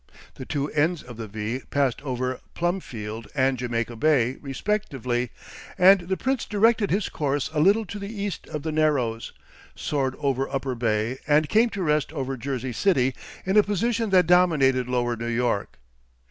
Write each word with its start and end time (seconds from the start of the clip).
The 0.33 0.47
two 0.47 0.67
ends 0.71 1.03
of 1.03 1.17
the 1.17 1.27
V 1.27 1.61
passed 1.69 2.01
over 2.01 2.39
Plumfield 2.55 3.27
and 3.35 3.55
Jamaica 3.55 3.95
Bay, 3.95 4.37
respectively, 4.41 5.29
and 5.77 6.01
the 6.07 6.17
Prince 6.17 6.43
directed 6.45 6.89
his 6.89 7.07
course 7.07 7.51
a 7.53 7.59
little 7.59 7.85
to 7.85 7.99
the 7.99 8.11
east 8.11 8.47
of 8.47 8.63
the 8.63 8.71
Narrows, 8.71 9.31
soared 9.75 10.15
over 10.17 10.49
Upper 10.49 10.73
Bay, 10.73 11.19
and 11.27 11.47
came 11.47 11.69
to 11.69 11.83
rest 11.83 12.11
over 12.13 12.35
Jersey 12.35 12.73
City 12.73 13.13
in 13.45 13.57
a 13.57 13.61
position 13.61 14.09
that 14.09 14.25
dominated 14.25 14.87
lower 14.87 15.15
New 15.15 15.27
York. 15.27 15.77